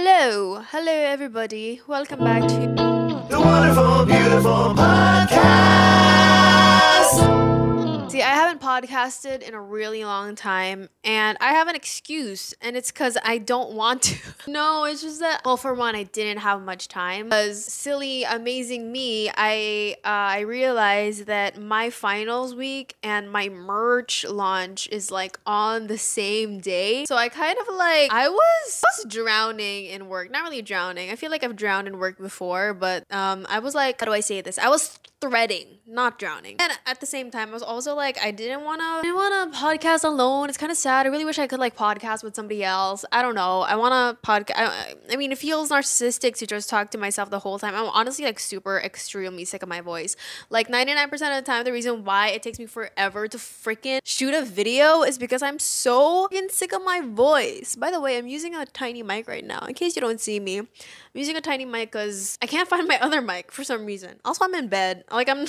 [0.00, 1.80] Hello, hello everybody.
[1.88, 6.07] Welcome back to The wonderful, beautiful podcast.
[8.60, 13.16] Haven't podcasted in a really long time and I have an excuse and it's cuz
[13.22, 14.16] I don't want to.
[14.50, 17.30] no, it's just that well for one I didn't have much time.
[17.30, 24.24] Cuz silly amazing me, I uh, I realized that my finals week and my merch
[24.24, 27.04] launch is like on the same day.
[27.06, 30.30] So I kind of like I was I was drowning in work.
[30.30, 31.10] Not really drowning.
[31.10, 34.12] I feel like I've drowned in work before, but um I was like how do
[34.12, 34.58] I say this?
[34.58, 36.56] I was threading, not drowning.
[36.60, 39.52] And at the same time, I was also like, I didn't want to, didn't want
[39.52, 40.48] to podcast alone.
[40.48, 41.06] It's kind of sad.
[41.06, 43.04] I really wish I could like podcast with somebody else.
[43.10, 43.62] I don't know.
[43.62, 44.52] I want to podcast.
[44.56, 47.74] I, I mean, it feels narcissistic to just talk to myself the whole time.
[47.74, 50.14] I'm honestly like super extremely sick of my voice.
[50.50, 54.34] Like 99% of the time, the reason why it takes me forever to freaking shoot
[54.34, 57.74] a video is because I'm so fucking sick of my voice.
[57.76, 59.60] By the way, I'm using a tiny mic right now.
[59.66, 60.66] In case you don't see me, I'm
[61.14, 64.20] using a tiny mic because I can't find my other mic for some reason.
[64.24, 65.04] Also, I'm in bed.
[65.10, 65.46] Like I'm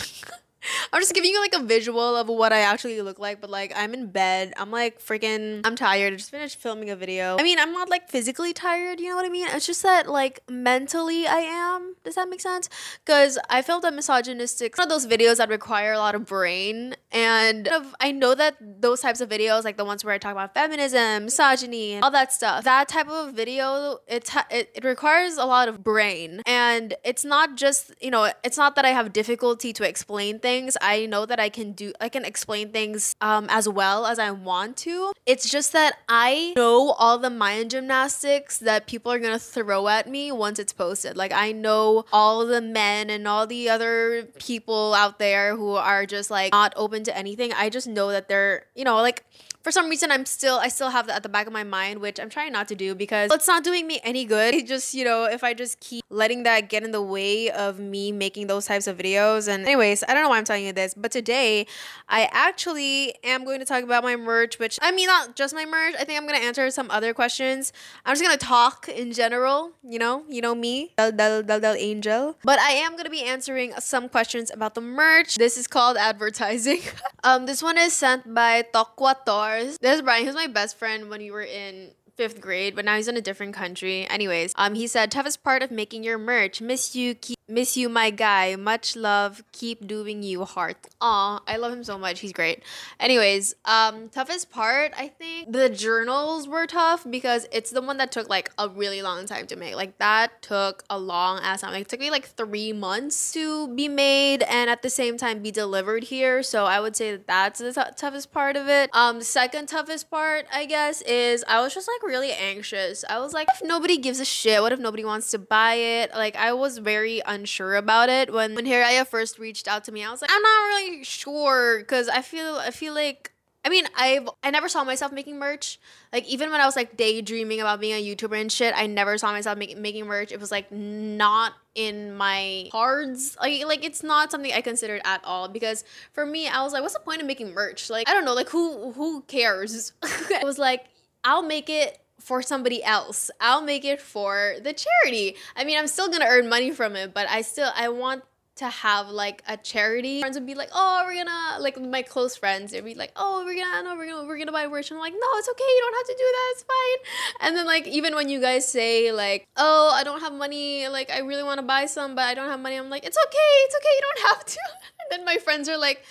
[0.93, 3.71] I'm just giving you like a visual of what I actually look like, but like
[3.75, 4.53] I'm in bed.
[4.57, 6.13] I'm like freaking I'm tired.
[6.13, 7.37] I just finished filming a video.
[7.39, 9.47] I mean, I'm not like physically tired, you know what I mean?
[9.49, 11.95] It's just that like mentally I am.
[12.03, 12.69] Does that make sense?
[13.05, 16.95] Cuz I felt that misogynistic one of those videos that require a lot of brain
[17.11, 20.53] and I know that those types of videos like the ones where I talk about
[20.53, 22.63] feminism, misogyny, all that stuff.
[22.63, 27.55] That type of video it's it, it requires a lot of brain and it's not
[27.55, 31.25] just, you know, it's not that I have difficulty to explain things things i know
[31.25, 35.13] that i can do i can explain things um, as well as i want to.
[35.25, 40.09] It's just that i know all the mind gymnastics that people are gonna throw at
[40.09, 41.15] me once it's posted.
[41.15, 46.05] Like i know all the men and all the other people out there who are
[46.05, 47.53] just like not open to anything.
[47.53, 49.23] I just know that they're you know like
[49.69, 51.99] for some reason I'm still I still have that at the back of my mind,
[51.99, 54.55] which I'm trying not to do because it's not doing me any good.
[54.59, 57.79] It just, you know, if I just keep letting that get in the way of
[57.79, 59.47] me making those types of videos.
[59.47, 61.67] And anyways, I don't know why I'm telling you this, but today
[62.09, 65.65] I actually am going to talk about my merch, which I mean not just my
[65.65, 65.93] merch.
[65.99, 67.71] I think I'm gonna answer some other questions.
[68.05, 71.75] I'm just gonna talk in general, you know, you know me, Del Del Del Del
[71.75, 72.35] Angel.
[72.43, 75.35] But I am gonna be answering some questions about the merch.
[75.35, 76.81] This is called advertising.
[77.23, 79.58] um, this one is sent by Tokwator.
[79.67, 80.25] This is Brian.
[80.25, 83.21] Was my best friend when we were in fifth grade, but now he's in a
[83.21, 84.07] different country.
[84.09, 86.61] Anyways, um, he said toughest part of making your merch.
[86.61, 88.55] Miss you, keep, miss you, my guy.
[88.55, 89.43] Much love.
[89.51, 90.87] Keep doing you, heart.
[91.01, 92.19] Aw, I love him so much.
[92.19, 92.63] He's great.
[92.99, 98.11] Anyways, um, toughest part, I think the journals were tough because it's the one that
[98.11, 99.75] took like a really long time to make.
[99.75, 101.71] Like that took a long ass time.
[101.71, 105.41] Like, it took me like three months to be made and at the same time
[105.41, 106.43] be delivered here.
[106.43, 108.89] So I would say that that's the t- toughest part of it.
[108.93, 113.03] Um, second toughest part, I guess, is I was just like really anxious.
[113.09, 116.11] I was like, if nobody gives a shit, what if nobody wants to buy it?
[116.13, 120.03] Like I was very unsure about it when when Hiraya first reached out to me.
[120.03, 123.31] I was like, I'm not really sure because I feel I feel like
[123.63, 125.79] I mean, I've I never saw myself making merch.
[126.13, 129.17] Like even when I was like daydreaming about being a YouTuber and shit, I never
[129.17, 130.31] saw myself make, making merch.
[130.31, 133.37] It was like not in my cards.
[133.39, 135.83] Like like it's not something I considered at all because
[136.13, 137.89] for me, I was like, what's the point of making merch?
[137.89, 139.91] Like I don't know, like who who cares?
[140.03, 140.85] I was like,
[141.23, 143.31] I'll make it for somebody else.
[143.39, 145.35] I'll make it for the charity.
[145.55, 148.23] I mean, I'm still going to earn money from it, but I still I want
[148.59, 150.19] to have like a charity.
[150.19, 153.43] Friends would be like, "Oh, we're gonna like my close friends." They'd be like, "Oh,
[153.45, 155.63] we're gonna no, we're gonna we're gonna buy merch." And I'm like, "No, it's okay.
[155.63, 156.47] You don't have to do that.
[156.51, 160.33] It's fine." And then like even when you guys say like, "Oh, I don't have
[160.33, 160.89] money.
[160.89, 163.17] Like I really want to buy some, but I don't have money." I'm like, "It's
[163.17, 163.51] okay.
[163.63, 163.93] It's okay.
[163.95, 164.59] You don't have to."
[165.01, 166.03] And then my friends are like,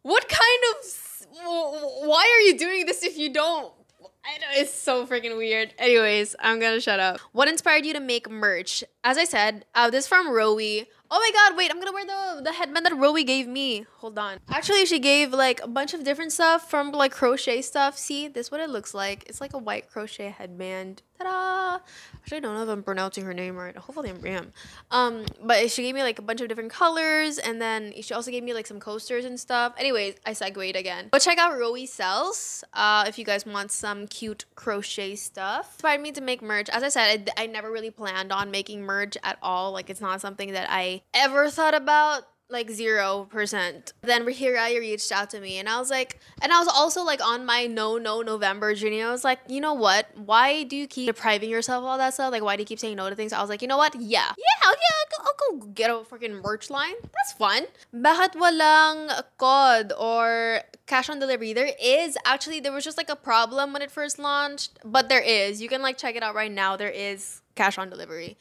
[0.00, 0.86] "What kind of
[2.08, 3.72] why are you doing this if you don't
[4.24, 5.74] I know it's so freaking weird.
[5.78, 7.18] Anyways, I'm gonna shut up.
[7.32, 8.84] What inspired you to make merch?
[9.02, 10.86] As I said, uh, this is from Rowie.
[11.10, 13.84] Oh my god, wait, I'm gonna wear the the headband that Rowie gave me.
[13.96, 14.38] Hold on.
[14.48, 17.98] Actually, she gave like a bunch of different stuff from like crochet stuff.
[17.98, 19.24] See, this is what it looks like.
[19.28, 21.02] It's like a white crochet headband.
[21.22, 21.78] Ta-da!
[22.22, 23.76] Actually, I don't know if I'm pronouncing her name right.
[23.76, 24.52] Hopefully I am.
[24.90, 28.30] Um, but she gave me like a bunch of different colors, and then she also
[28.30, 29.74] gave me like some coasters and stuff.
[29.76, 31.08] Anyways, I segued again.
[31.10, 32.64] But check out Rowie sells.
[32.72, 35.74] Uh, if you guys want some cute crochet stuff.
[35.74, 36.68] Inspired me to make merch.
[36.68, 39.72] As I said, I, I never really planned on making merch at all.
[39.72, 43.92] Like it's not something that I ever thought about like zero percent.
[44.02, 47.24] Then Hiraya reached out to me, and I was like, and I was also like
[47.24, 49.02] on my no no November journey.
[49.02, 50.06] I was like, you know what?
[50.16, 52.30] Why do you keep depriving yourself all that stuff?
[52.30, 53.32] Like, why do you keep saying no to things?
[53.32, 53.94] I was like, you know what?
[53.94, 55.02] Yeah, yeah, yeah.
[55.20, 56.94] I'll go get a freaking merch line.
[57.02, 57.64] That's fun.
[57.94, 61.52] Bakit walang code or cash on delivery?
[61.52, 65.20] There is actually there was just like a problem when it first launched, but there
[65.20, 65.62] is.
[65.62, 66.76] You can like check it out right now.
[66.76, 68.36] There is cash on delivery.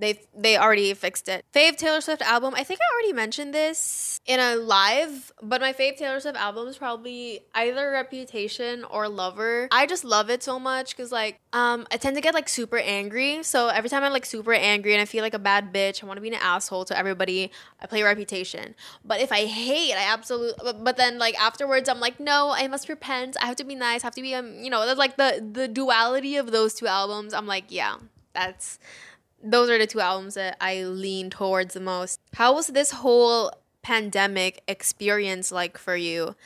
[0.00, 1.44] They they already fixed it.
[1.54, 2.54] Fave Taylor Swift album.
[2.56, 6.68] I think I already mentioned this in a live, but my fave Taylor Swift album
[6.68, 9.68] is probably either Reputation or Lover.
[9.70, 12.78] I just love it so much because like um I tend to get like super
[12.78, 13.42] angry.
[13.42, 16.06] So every time I'm like super angry and I feel like a bad bitch, I
[16.06, 17.52] want to be an asshole to everybody.
[17.78, 18.74] I play Reputation.
[19.04, 20.54] But if I hate, I absolutely.
[20.64, 23.36] But, but then like afterwards, I'm like, no, I must repent.
[23.42, 24.02] I have to be nice.
[24.02, 26.86] I have to be um you know that's like the the duality of those two
[26.86, 27.34] albums.
[27.34, 27.96] I'm like, yeah,
[28.32, 28.78] that's
[29.42, 32.20] those are the two albums that I lean towards the most.
[32.34, 33.52] How was this whole
[33.82, 36.36] pandemic experience like for you?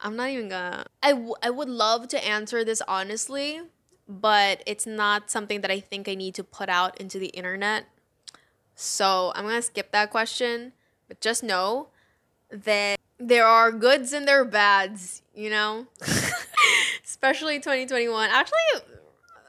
[0.00, 0.86] I'm not even gonna.
[1.02, 3.60] I, w- I would love to answer this honestly,
[4.08, 7.84] but it's not something that I think I need to put out into the internet.
[8.74, 10.72] So I'm gonna skip that question,
[11.06, 11.88] but just know
[12.50, 15.86] that there are goods and there are bads, you know?
[17.04, 18.28] Especially 2021.
[18.30, 18.58] Actually,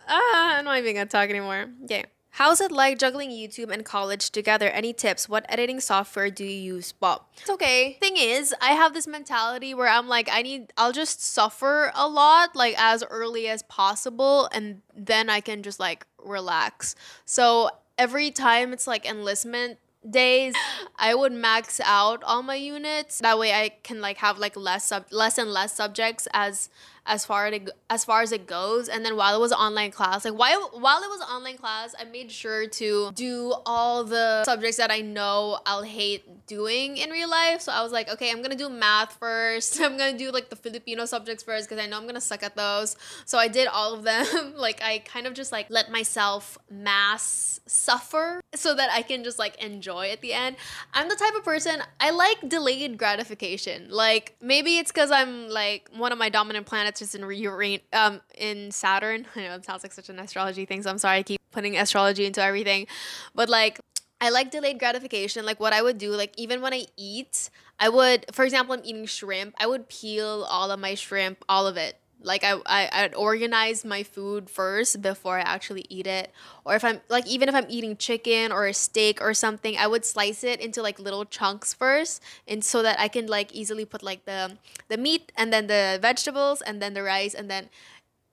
[0.08, 1.68] uh, I'm not even gonna talk anymore.
[1.84, 2.06] Okay.
[2.38, 4.68] How's it like juggling YouTube and college together?
[4.68, 5.30] Any tips?
[5.30, 6.96] What editing software do you use?
[7.00, 7.98] Well, it's okay.
[8.00, 12.08] Thing is, I have this mentality where I'm like, I need, I'll just suffer a
[12.08, 16.96] lot, like as early as possible, and then I can just like relax.
[17.24, 17.70] So
[18.00, 19.78] every time it's like enlistment
[20.10, 20.54] days
[20.98, 24.88] i would max out all my units that way i can like have like less
[24.88, 26.70] sub less and less subjects as
[27.06, 28.88] as far as it, as far as it goes.
[28.88, 32.04] And then while it was online class like while while it was online class i
[32.04, 37.30] made sure to do all the subjects that i know i'll hate doing in real
[37.30, 37.62] life.
[37.62, 39.80] So i was like okay i'm gonna do math first.
[39.84, 42.56] I'm gonna do like the filipino subjects first because i know i'm gonna suck at
[42.56, 42.96] those.
[43.26, 44.26] So i did all of them.
[44.64, 49.40] Like i kind of just like let myself mass suffer so that i can just
[49.40, 50.56] like enjoy at the end.
[50.94, 53.88] I'm the type of person i like delayed gratification.
[53.90, 58.22] Like maybe it's because i'm like one of my dominant planets is in Uran- um
[58.38, 61.24] in saturn i know it sounds like such an astrology thing so i'm sorry i
[61.24, 62.88] keep putting astrology into everything
[63.36, 63.80] but like
[64.22, 65.46] I like delayed gratification.
[65.46, 68.80] Like what I would do, like even when I eat, I would, for example, I'm
[68.86, 69.54] eating shrimp.
[69.60, 72.00] I would peel all of my shrimp, all of it.
[72.24, 76.32] Like I, I, I'd organize my food first before I actually eat it.
[76.66, 79.88] Or if I'm like, even if I'm eating chicken or a steak or something, I
[79.88, 83.86] would slice it into like little chunks first, and so that I can like easily
[83.86, 87.70] put like the the meat and then the vegetables and then the rice and then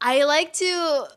[0.01, 1.09] I like to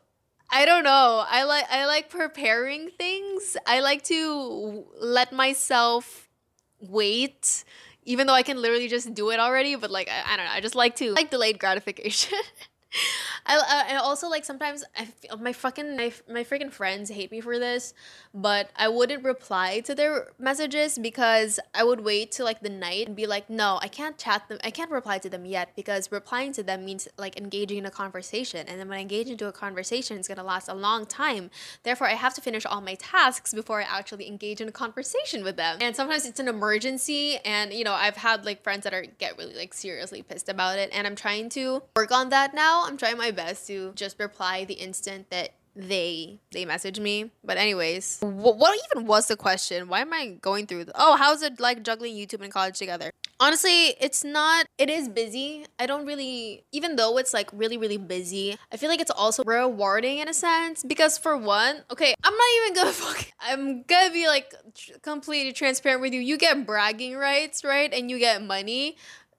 [0.51, 1.25] I don't know.
[1.27, 3.57] I like I like preparing things.
[3.65, 6.29] I like to let myself
[6.79, 7.63] wait
[8.05, 10.51] even though I can literally just do it already, but like I, I don't know.
[10.51, 12.39] I just like to like delayed gratification.
[13.45, 15.09] I, I also like sometimes I
[15.39, 17.93] my fucking my, my freaking friends hate me for this,
[18.33, 23.07] but I wouldn't reply to their messages because I would wait till like the night
[23.07, 24.59] and be like, no, I can't chat them.
[24.63, 27.91] I can't reply to them yet because replying to them means like engaging in a
[27.91, 31.49] conversation, and then when I engage into a conversation, it's gonna last a long time.
[31.83, 35.43] Therefore, I have to finish all my tasks before I actually engage in a conversation
[35.43, 35.77] with them.
[35.81, 39.37] And sometimes it's an emergency, and you know I've had like friends that are get
[39.37, 42.85] really like seriously pissed about it, and I'm trying to work on that now.
[42.85, 47.31] I'm trying my best to just reply the instant that they they message me.
[47.43, 49.87] But anyways, wh- what even was the question?
[49.89, 50.85] Why am I going through?
[50.85, 53.09] The- oh, how's it like juggling YouTube and college together?
[53.39, 54.67] Honestly, it's not.
[54.77, 55.65] It is busy.
[55.79, 58.55] I don't really, even though it's like really really busy.
[58.71, 62.47] I feel like it's also rewarding in a sense because for one, okay, I'm not
[62.61, 63.25] even gonna fuck.
[63.41, 66.21] I'm gonna be like tr- completely transparent with you.
[66.21, 67.91] You get bragging rights, right?
[67.91, 68.95] And you get money,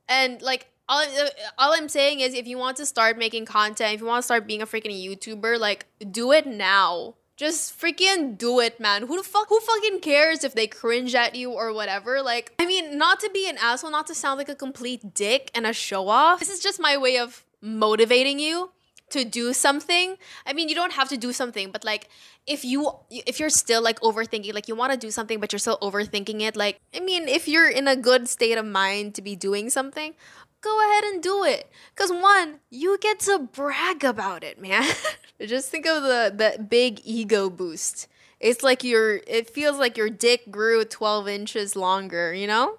[0.09, 3.95] and like all, uh, all I'm saying is if you want to start making content,
[3.95, 7.14] if you want to start being a freaking YouTuber, like do it now.
[7.37, 9.09] Just freaking do it, man.
[9.09, 12.23] Who the fuck who fucking cares if they cringe at you or whatever?
[12.23, 15.50] Like, I mean, not to be an asshole, not to sound like a complete dick
[15.53, 16.38] and a show off.
[16.38, 18.71] This is just my way of motivating you
[19.11, 20.17] to do something.
[20.47, 22.09] I mean, you don't have to do something, but like
[22.47, 25.59] if you if you're still like overthinking, like you want to do something but you're
[25.59, 29.23] still overthinking it, like I mean, if you're in a good state of mind to
[29.23, 30.14] be doing something,
[30.64, 31.71] go ahead and do it.
[31.94, 34.90] Cause one, you get to brag about it, man.
[35.47, 38.09] Just think of the the big ego boost.
[38.40, 42.78] It's like your it feels like your dick grew 12 inches longer, you know?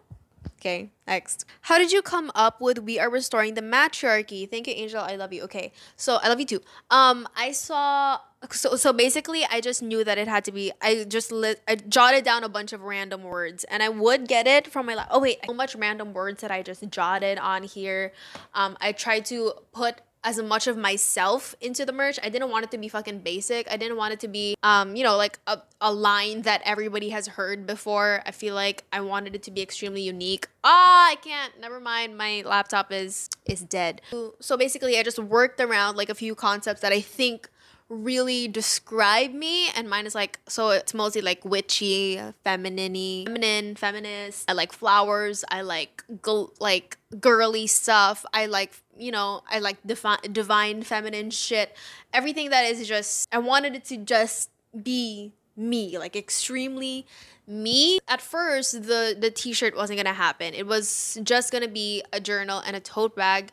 [0.66, 1.46] Okay, next.
[1.62, 4.50] How did you come up with we are restoring the matriarchy?
[4.50, 5.00] Thank you, Angel.
[5.00, 5.44] I love you.
[5.44, 5.72] Okay.
[5.96, 6.62] So I love you too.
[6.90, 8.18] Um, I saw
[8.50, 11.76] so so basically I just knew that it had to be I just lit I
[11.76, 15.06] jotted down a bunch of random words and I would get it from my la-
[15.12, 18.12] oh wait, so much random words that I just jotted on here.
[18.56, 22.20] Um, I tried to put as much of myself into the merch.
[22.22, 23.72] I didn't want it to be fucking basic.
[23.72, 27.10] I didn't want it to be um, you know, like a, a line that everybody
[27.10, 28.24] has heard before.
[28.26, 30.48] I feel like I wanted it to be extremely unique.
[30.64, 31.54] Ah, I can't.
[31.62, 32.18] Never mind.
[32.18, 34.02] My laptop is is dead.
[34.42, 37.50] So basically, I just worked around like a few concepts that I think
[37.88, 44.50] really describe me and mine is like so it's mostly like witchy feminine feminine feminist
[44.50, 49.78] i like flowers i like gl- like girly stuff i like you know i like
[49.86, 51.76] defi- divine feminine shit.
[52.14, 54.50] Everything that is just i wanted it to just
[54.84, 57.06] be me like extremely
[57.48, 58.00] me.
[58.08, 60.54] At first the the t-shirt wasn't gonna happen.
[60.54, 63.52] It was just gonna be a journal and a tote bag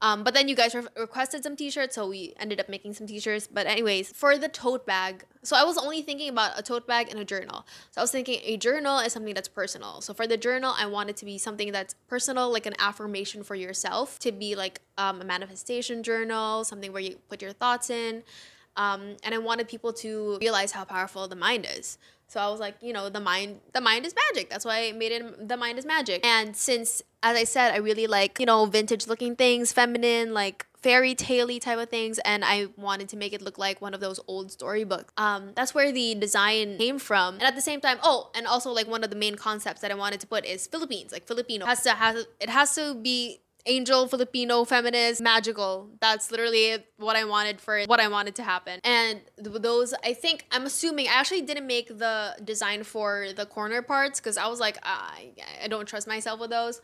[0.00, 3.06] um, but then you guys re- requested some t-shirts, so we ended up making some
[3.06, 3.48] t-shirts.
[3.48, 7.08] But anyways, for the tote bag, so I was only thinking about a tote bag
[7.10, 7.66] and a journal.
[7.90, 10.00] So I was thinking a journal is something that's personal.
[10.00, 13.42] So for the journal, I want it to be something that's personal, like an affirmation
[13.42, 17.90] for yourself, to be like um, a manifestation journal, something where you put your thoughts
[17.90, 18.22] in.
[18.76, 21.98] Um, and I wanted people to realize how powerful the mind is.
[22.28, 24.50] So I was like, you know, the mind, the mind is magic.
[24.50, 25.48] That's why I made it.
[25.48, 26.24] The mind is magic.
[26.26, 30.66] And since, as I said, I really like, you know, vintage looking things, feminine, like
[30.76, 34.00] fairy tale type of things, and I wanted to make it look like one of
[34.00, 35.12] those old storybooks.
[35.16, 37.34] Um, that's where the design came from.
[37.34, 39.90] And at the same time, oh, and also like one of the main concepts that
[39.90, 43.40] I wanted to put is Philippines, like Filipino has to has it has to be
[43.66, 45.90] angel filipino feminist magical.
[46.00, 48.80] That's literally what i wanted for what i wanted to happen.
[48.84, 53.82] And those i think i'm assuming i actually didn't make the design for the corner
[53.82, 55.32] parts because i was like ah, I,
[55.64, 56.80] I don't trust myself with those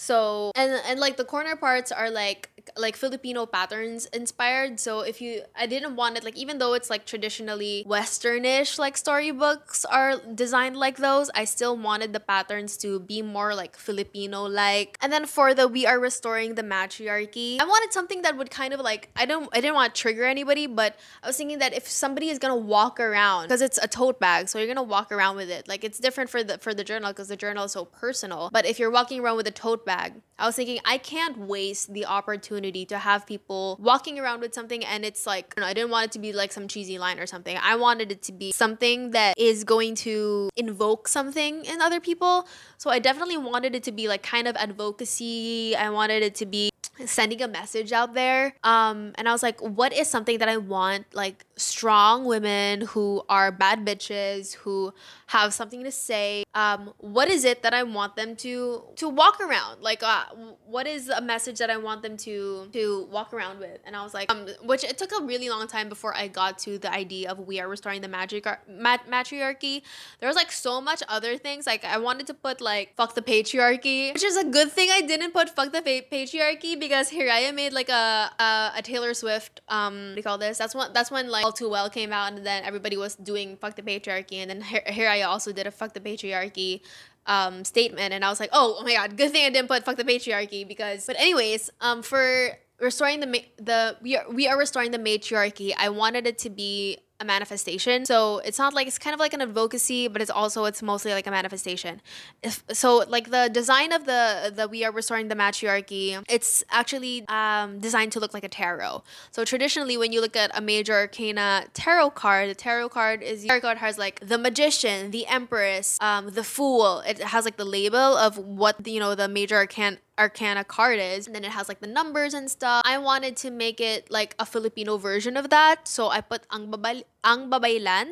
[0.00, 4.78] so and and like the corner parts are like like Filipino patterns inspired.
[4.78, 8.96] So if you I didn't want it like even though it's like traditionally westernish like
[8.96, 14.44] storybooks are designed like those, I still wanted the patterns to be more like Filipino
[14.44, 14.96] like.
[15.00, 18.72] And then for the we are restoring the matriarchy, I wanted something that would kind
[18.72, 21.74] of like I don't I didn't want to trigger anybody, but I was thinking that
[21.74, 25.10] if somebody is gonna walk around because it's a tote bag, so you're gonna walk
[25.10, 25.66] around with it.
[25.66, 28.50] Like it's different for the for the journal because the journal is so personal.
[28.52, 31.92] But if you're walking around with a tote bag, I was thinking I can't waste
[31.92, 35.90] the opportunity to have people walking around with something and it's like I, I didn't
[35.90, 37.56] want it to be like some cheesy line or something.
[37.60, 42.46] I wanted it to be something that is going to invoke something in other people.
[42.76, 45.74] So I definitely wanted it to be like kind of advocacy.
[45.74, 46.70] I wanted it to be
[47.06, 48.54] sending a message out there.
[48.64, 53.22] Um, and I was like, what is something that I want like strong women who
[53.28, 54.92] are bad bitches who
[55.28, 56.44] have something to say?
[56.54, 59.82] Um, what is it that I want them to to walk around?
[59.82, 60.24] Like, uh,
[60.66, 63.80] what is a message that I want them to to walk around with?
[63.84, 66.58] And I was like, um, which it took a really long time before I got
[66.60, 69.82] to the idea of we are restoring the magic ar- mat- matriarchy.
[70.20, 71.66] There was like so much other things.
[71.66, 75.02] Like I wanted to put like fuck the patriarchy, which is a good thing I
[75.02, 79.60] didn't put fuck the pa- patriarchy because Hiraya made like a a, a Taylor Swift
[79.68, 80.56] um we call this.
[80.56, 83.56] That's when that's when like All Too Well came out and then everybody was doing
[83.56, 86.82] fuck the patriarchy and then Hir- Hiraya also did a fuck the patriarchy
[87.24, 89.82] um statement and I was like, "Oh, oh my god, good thing I didn't put
[89.82, 92.50] fuck the patriarchy because but anyways, um for
[92.80, 95.74] restoring the ma- the we are we are restoring the matriarchy.
[95.74, 98.06] I wanted it to be a manifestation.
[98.06, 101.12] So it's not like it's kind of like an advocacy, but it's also it's mostly
[101.12, 102.00] like a manifestation.
[102.42, 107.26] If so, like the design of the the we are restoring the matriarchy, it's actually
[107.28, 109.02] um, designed to look like a tarot.
[109.30, 113.44] So traditionally, when you look at a major arcana tarot card, the tarot card is
[113.44, 117.00] tarot card has like the magician, the empress, um, the fool.
[117.00, 120.98] It has like the label of what the, you know the major arcana arcana card
[120.98, 122.82] is and then it has like the numbers and stuff.
[122.84, 126.70] I wanted to make it like a filipino version of that so i put ang
[126.70, 128.10] babal ang babaylan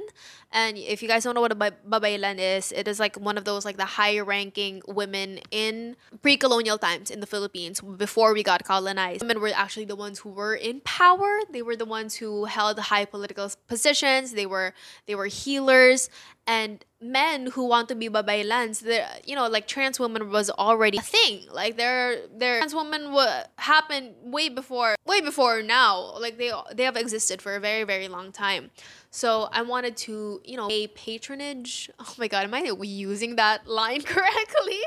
[0.52, 3.36] and if you guys don't know what a ba- babaylan is it is like one
[3.38, 8.42] of those like the higher ranking women in pre-colonial times in the philippines before we
[8.42, 9.22] got colonized.
[9.22, 11.40] Women were actually the ones who were in power.
[11.50, 14.32] They were the ones who held high political positions.
[14.32, 14.72] They were
[15.06, 16.08] they were healers.
[16.46, 20.98] And men who want to be babaylans they're you know like trans women was already
[20.98, 21.40] a thing.
[21.52, 26.16] Like their their trans women wa- happened way before way before now.
[26.18, 28.70] Like they they have existed for a very very long time
[29.10, 31.90] so I wanted to, you know, a patronage.
[32.08, 34.80] Oh my god, am I using that line correctly?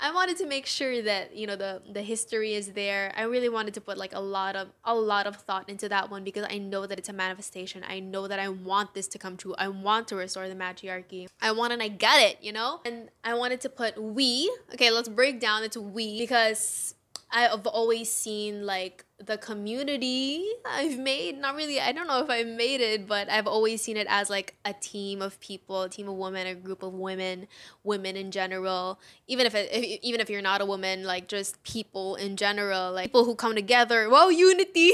[0.00, 3.12] I wanted to make sure that, you know, the the history is there.
[3.16, 6.10] I really wanted to put like a lot of a lot of thought into that
[6.10, 7.84] one because I know that it's a manifestation.
[7.88, 9.54] I know that I want this to come true.
[9.56, 11.28] I want to restore the matriarchy.
[11.40, 12.80] I want and I get it, you know?
[12.84, 14.50] And I wanted to put we.
[14.74, 16.94] Okay, let's break down into we because
[17.30, 21.38] I've always seen like the community I've made.
[21.38, 24.30] Not really, I don't know if I made it, but I've always seen it as
[24.30, 27.46] like a team of people, a team of women, a group of women,
[27.84, 28.98] women in general.
[29.26, 32.92] Even if, it, if even if you're not a woman, like just people in general,
[32.92, 34.08] like people who come together.
[34.08, 34.92] Wow, unity.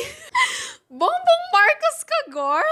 [0.91, 2.63] Bongbong Marcos ka, girl.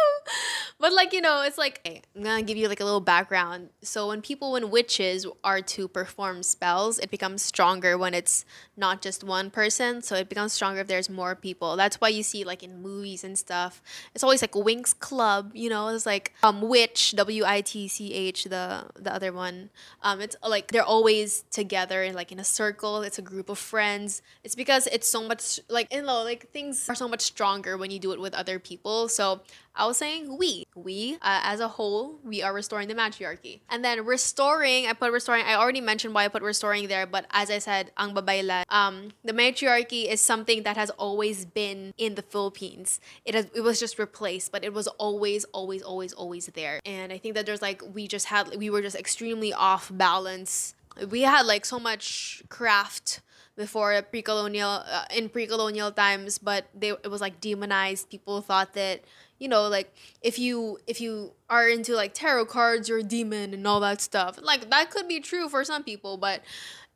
[0.82, 3.68] But like, you know, it's like okay, I'm gonna give you like a little background.
[3.82, 8.44] So when people when witches are to perform spells, it becomes stronger when it's
[8.76, 10.02] not just one person.
[10.02, 11.76] So it becomes stronger if there's more people.
[11.76, 13.80] That's why you see like in movies and stuff.
[14.12, 18.12] It's always like Winx Club, you know, it's like um witch, W I T C
[18.12, 19.70] H, the the other one.
[20.02, 23.02] Um it's like they're always together in like in a circle.
[23.02, 24.20] It's a group of friends.
[24.42, 27.92] It's because it's so much like you know, like things are so much stronger when
[27.92, 29.06] you do it with other people.
[29.08, 29.42] So
[29.74, 33.62] I was saying we, we uh, as a whole, we are restoring the matriarchy.
[33.70, 35.44] And then restoring, I put restoring.
[35.46, 39.12] I already mentioned why I put restoring there, but as I said, ang babaylan, um,
[39.24, 43.00] the matriarchy is something that has always been in the Philippines.
[43.24, 46.80] It has, it was just replaced, but it was always, always, always, always there.
[46.84, 50.74] And I think that there's like we just had, we were just extremely off balance.
[51.08, 53.22] We had like so much craft
[53.56, 59.02] before pre-colonial uh, in pre-colonial times but they it was like demonized people thought that
[59.42, 63.52] you know like if you if you are into like tarot cards you're a demon
[63.52, 64.38] and all that stuff.
[64.40, 66.42] Like that could be true for some people but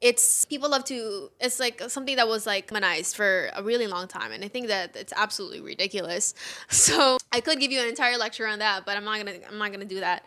[0.01, 4.07] it's people love to it's like something that was like demonized for a really long
[4.07, 6.35] time and i think that it's absolutely ridiculous.
[6.69, 9.59] So i could give you an entire lecture on that but i'm not gonna i'm
[9.59, 10.25] not gonna do that.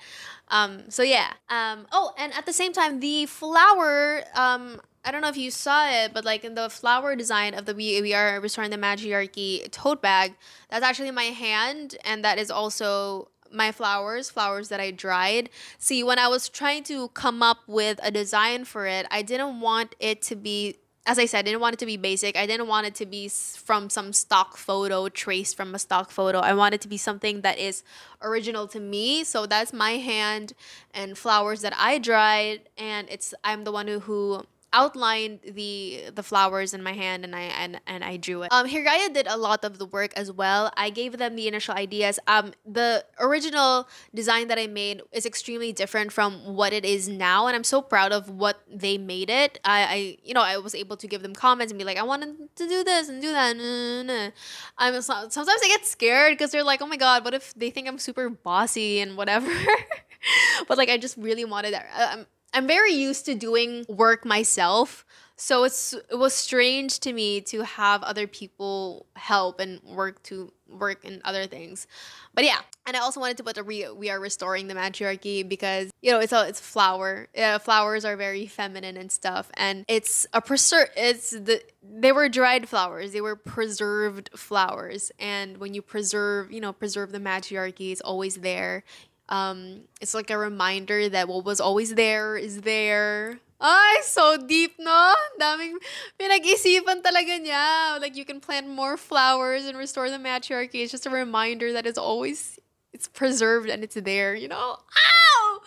[0.50, 5.22] Um so yeah um oh and at the same time the flower um I don't
[5.22, 8.13] know if you saw it, but like in the flower design of the We, we
[8.13, 10.36] Are Restoring the Matriarchy tote bag,
[10.70, 15.50] that's actually my hand, and that is also my flowers, flowers that I dried.
[15.80, 19.62] See, when I was trying to come up with a design for it, I didn't
[19.62, 22.38] want it to be as I said, I didn't want it to be basic.
[22.38, 26.38] I didn't want it to be from some stock photo, traced from a stock photo.
[26.38, 27.82] I want it to be something that is
[28.22, 29.24] original to me.
[29.24, 30.54] So that's my hand
[30.94, 36.24] and flowers that I dried, and it's I'm the one who, who outlined the the
[36.24, 38.52] flowers in my hand and I and, and I drew it.
[38.52, 40.72] Um Hiraya did a lot of the work as well.
[40.78, 42.20] I gave them the initial ideas.
[42.28, 47.48] Um the original design that I made is extremely different from what it is now
[47.48, 49.60] and I'm so proud of what they made it.
[49.64, 52.04] I, I you know, I was able to give them comments and be like, I
[52.04, 53.58] wanted to do this and do that.
[53.58, 54.30] Nah.
[54.78, 57.88] I'm sometimes I get scared because they're like, oh my god, what if they think
[57.88, 59.52] I'm super bossy and whatever.
[60.68, 61.88] but like I just really wanted that.
[62.14, 65.05] Um, I'm very used to doing work myself.
[65.35, 70.51] So it's it was strange to me to have other people help and work to
[70.68, 71.88] work in other things.
[72.33, 75.44] But yeah, and I also wanted to put the re- we are restoring the matriarchy
[75.44, 77.27] because you know it's a it's flower.
[77.33, 80.88] Yeah, flowers are very feminine and stuff, and it's a preser.
[80.98, 83.14] It's the they were dried flowers.
[83.14, 88.35] They were preserved flowers, and when you preserve, you know, preserve the matriarchy, it's always
[88.35, 88.83] there.
[89.29, 93.39] Um, it's like a reminder that what was always there is there.
[93.61, 95.13] Ay, so deep, no?
[95.39, 95.77] Daming
[96.18, 98.00] pinag-isipan talaga niya.
[98.01, 100.81] Like, you can plant more flowers and restore the matriarchy.
[100.81, 102.57] It's just a reminder that it's always,
[102.94, 104.77] it's preserved and it's there, you know?
[104.79, 105.61] Ow!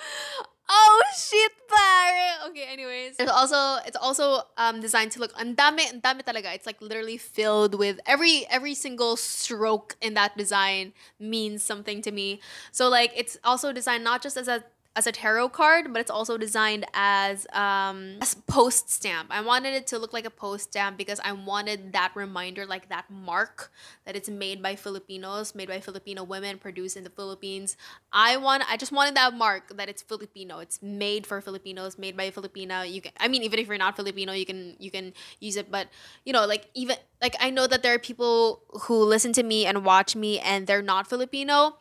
[0.75, 2.49] Oh, shit, pare!
[2.49, 3.17] Okay, anyways.
[3.19, 6.55] It's also, it's also um, designed to look, ang dami talaga.
[6.55, 12.11] It's like literally filled with, every, every single stroke in that design means something to
[12.11, 12.41] me.
[12.73, 16.11] So, like, it's also designed not just as a as a tarot card, but it's
[16.11, 19.29] also designed as um as post stamp.
[19.31, 22.91] I wanted it to look like a post stamp because I wanted that reminder, like
[22.91, 23.73] that mark
[24.05, 27.77] that it's made by Filipinos, made by Filipino women, produced in the Philippines.
[28.13, 30.59] I want I just wanted that mark that it's Filipino.
[30.59, 32.91] It's made for Filipinos, made by a Filipina.
[32.91, 35.71] You can I mean even if you're not Filipino, you can you can use it,
[35.71, 35.89] but
[36.25, 39.65] you know, like even like I know that there are people who listen to me
[39.65, 41.77] and watch me and they're not Filipino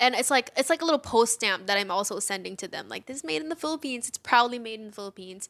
[0.00, 2.88] and it's like it's like a little post stamp that I'm also sending to them.
[2.88, 4.08] Like this is made in the Philippines.
[4.08, 5.48] It's proudly made in the Philippines.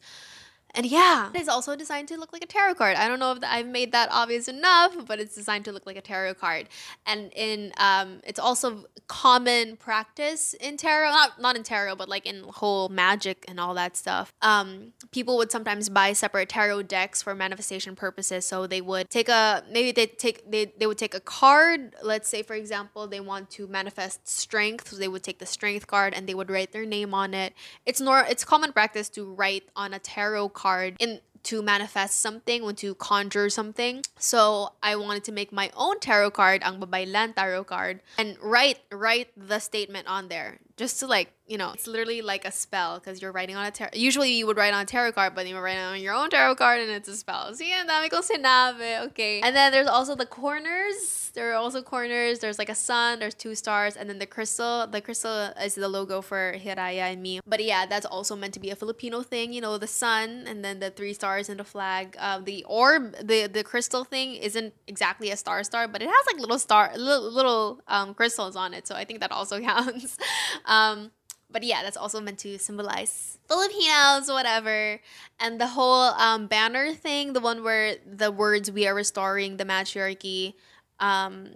[0.75, 2.97] And yeah, it's also designed to look like a tarot card.
[2.97, 5.97] I don't know if I've made that obvious enough, but it's designed to look like
[5.97, 6.69] a tarot card.
[7.05, 12.25] And in um, it's also common practice in tarot, not not in tarot, but like
[12.25, 14.33] in whole magic and all that stuff.
[14.41, 18.45] Um, people would sometimes buy separate tarot decks for manifestation purposes.
[18.45, 21.95] So they would take a maybe they take they they would take a card.
[22.03, 25.87] Let's say for example they want to manifest strength, so they would take the strength
[25.87, 27.53] card and they would write their name on it.
[27.85, 32.65] It's nor it's common practice to write on a tarot card in to manifest something
[32.65, 34.03] or to conjure something.
[34.19, 38.81] So I wanted to make my own tarot card, ang Babaylan tarot card, and write
[38.91, 40.59] write the statement on there.
[40.77, 43.71] Just to like you know it's literally like a spell because you're writing on a
[43.71, 46.29] tarot usually you would write on a tarot card but you're writing on your own
[46.29, 47.51] tarot card and it's a spell.
[47.51, 49.41] Sinabi okay.
[49.41, 51.31] And then there's also the corners.
[51.33, 52.39] There are also corners.
[52.39, 54.85] There's like a sun there's two stars and then the crystal.
[54.87, 57.39] The crystal is the logo for hiraya and me.
[57.47, 60.63] But yeah that's also meant to be a filipino thing you know the sun and
[60.63, 62.15] then the three stars and the flag.
[62.19, 66.25] Uh, the orb the the crystal thing isn't exactly a star star but it has
[66.31, 68.85] like little star little, little um, crystals on it.
[68.85, 70.17] So i think that also counts
[70.67, 71.11] um,
[71.49, 74.99] but yeah, that's also meant to symbolize Filipinos, whatever.
[75.39, 79.65] And the whole um, banner thing, the one where the words "We are restoring the
[79.65, 80.55] matriarchy"
[80.99, 81.55] um,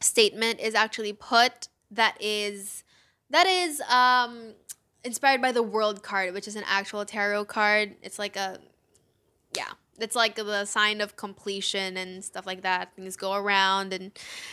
[0.00, 1.68] statement is actually put.
[1.92, 2.84] That is
[3.30, 4.54] that is um,
[5.04, 7.96] inspired by the World card, which is an actual tarot card.
[8.02, 8.58] It's like a
[10.02, 12.94] it's like the sign of completion and stuff like that.
[12.94, 14.12] Things go around and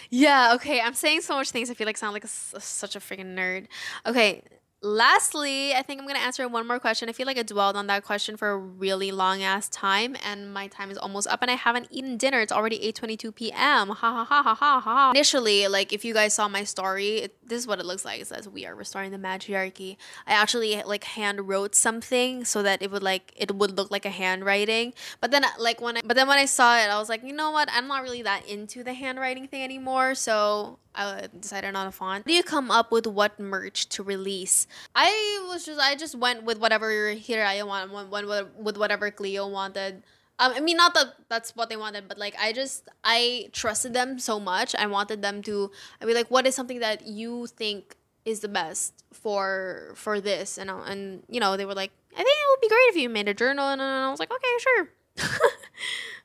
[0.10, 0.54] yeah.
[0.56, 1.70] Okay, I'm saying so much things.
[1.70, 3.68] I feel like sound like a, such a freaking nerd.
[4.06, 4.42] Okay,
[4.82, 7.10] lastly, I think I'm gonna answer one more question.
[7.10, 10.54] I feel like I dwelled on that question for a really long ass time, and
[10.54, 12.42] my time is almost up, and I haven't eaten dinner.
[12.42, 13.90] It's already 8:22 p.m.
[13.90, 15.12] Ha ha ha ha ha ha.
[15.12, 18.22] Initially, like if you guys saw my story, it, this is what it looks like.
[18.22, 19.98] It says we are restoring the matriarchy.
[20.26, 24.06] I actually like hand wrote something so that it would like it would look like
[24.06, 24.94] a handwriting.
[25.22, 27.34] But then like when I but then when I saw it, I was like, you
[27.34, 27.70] know what?
[27.72, 30.16] I'm not really that into the handwriting thing anymore.
[30.16, 32.24] So I decided on a font.
[32.26, 34.68] How do you come up with what merch to release?
[34.96, 39.48] I was just I just went with whatever Hiraya wanted, went, went with, whatever Cleo
[39.48, 40.04] wanted.
[40.40, 43.94] Um, I mean, not that that's what they wanted, but like I just I trusted
[43.94, 44.76] them so much.
[44.76, 45.72] I wanted them to.
[46.02, 50.58] I mean, like, what is something that you think is the best for for this?
[50.58, 53.10] And and you know, they were like, I think it would be great if you
[53.10, 54.90] made a journal, and I was like, okay, sure.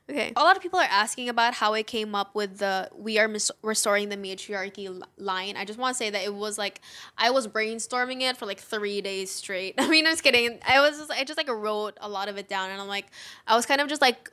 [0.09, 0.33] Okay.
[0.35, 3.29] A lot of people are asking about how I came up with the we are
[3.29, 5.55] mis- restoring the matriarchy line.
[5.55, 6.81] I just want to say that it was like
[7.17, 9.75] I was brainstorming it for like 3 days straight.
[9.77, 10.59] I mean, I'm just kidding.
[10.67, 13.05] I was just I just like wrote a lot of it down and I'm like
[13.47, 14.29] I was kind of just like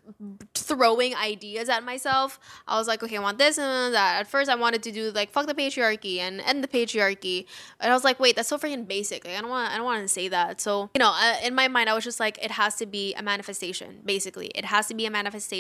[0.55, 2.41] throwing ideas at myself.
[2.67, 4.21] I was like, okay, I want this and that.
[4.23, 7.47] At first I wanted to do like fuck the patriarchy and end the patriarchy.
[7.79, 9.25] And I was like, wait, that's so freaking basic.
[9.25, 10.61] Like I don't want I don't want to say that.
[10.61, 13.15] So, you know, uh, in my mind I was just like it has to be
[13.15, 14.49] a manifestation, basically.
[14.49, 15.60] It has to be a manifestation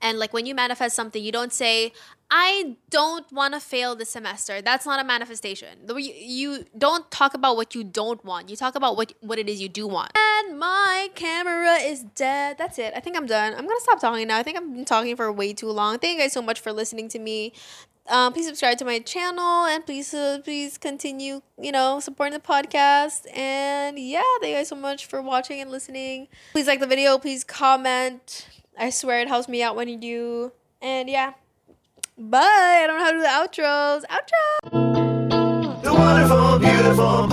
[0.00, 1.92] and like when you manifest something, you don't say,
[2.30, 4.62] I don't want to fail this semester.
[4.62, 5.68] That's not a manifestation.
[5.98, 8.48] You don't talk about what you don't want.
[8.48, 10.12] You talk about what what it is you do want.
[10.16, 12.56] And my camera is dead.
[12.56, 12.94] That's it.
[12.96, 13.52] I think I'm done.
[13.52, 14.38] I'm gonna stop talking now.
[14.38, 15.98] I think I've been talking for way too long.
[15.98, 17.52] Thank you guys so much for listening to me.
[18.08, 22.40] Um, please subscribe to my channel and please uh, please continue you know supporting the
[22.40, 26.86] podcast and yeah thank you guys so much for watching and listening please like the
[26.88, 30.52] video please comment I swear it helps me out when you do.
[30.80, 31.34] And yeah.
[32.18, 32.38] Bye.
[32.40, 34.04] I don't know how to do the outros.
[34.06, 35.82] Outro.
[35.82, 37.26] The wonderful, beautiful